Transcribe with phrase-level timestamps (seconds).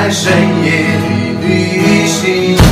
[0.00, 0.70] 在深夜
[1.42, 2.67] 里旅行，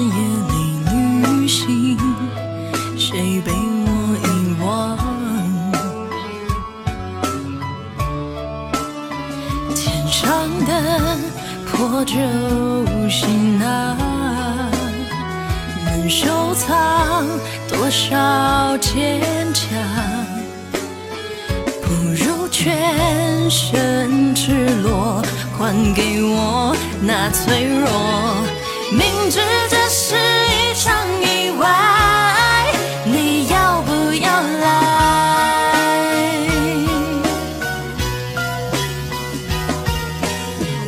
[0.00, 0.14] 夜
[0.48, 0.52] 里
[1.40, 1.98] 旅行，
[2.96, 3.86] 谁被我
[4.24, 4.26] 遗
[4.64, 4.66] 忘？
[9.74, 10.70] 天上的
[11.66, 12.16] 破旧
[13.08, 13.96] 行囊，
[15.84, 17.26] 能收藏
[17.68, 19.20] 多少坚
[19.52, 19.68] 强？
[21.82, 25.22] 不如全身赤裸，
[25.58, 27.86] 还给我那脆弱。
[28.92, 31.64] 明知这是一场意外，
[33.04, 34.66] 你要不要来？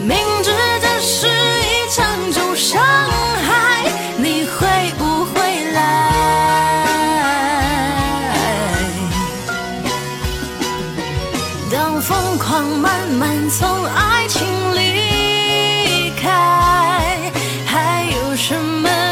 [0.00, 3.84] 明知这是一场重伤害，
[4.16, 4.66] 你会
[4.98, 5.80] 不会来？
[11.70, 17.30] 当疯狂慢慢从爱情离开，
[18.32, 19.11] 有什么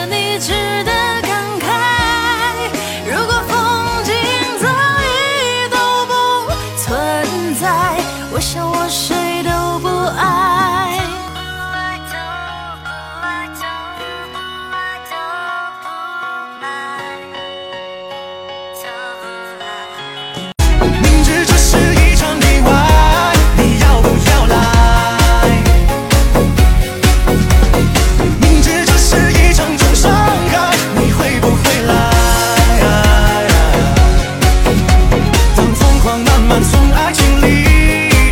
[36.51, 37.63] 慢从爱情离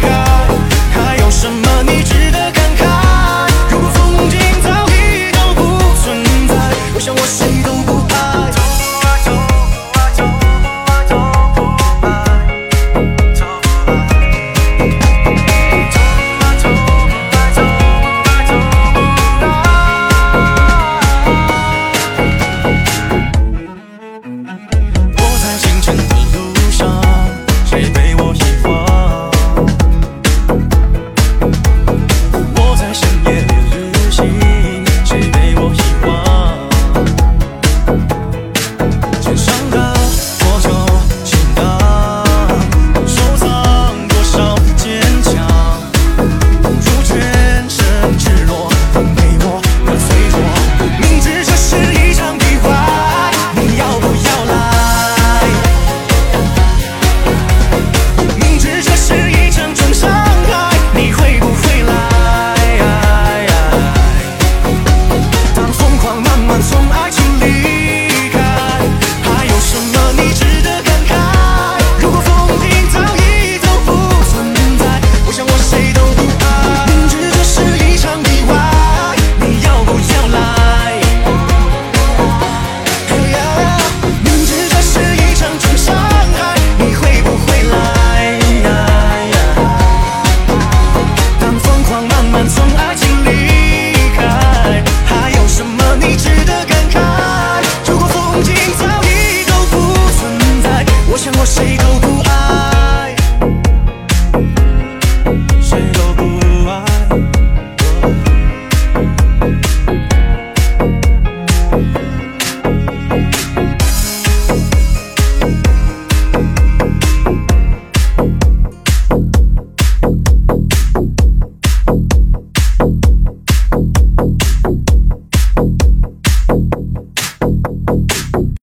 [0.00, 0.08] 开
[0.90, 2.82] 还有什么你值得感慨
[3.70, 6.54] 如果风景早已都不存在
[6.94, 7.80] 我想我谁都